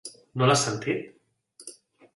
[0.41, 1.71] No l'has sentit?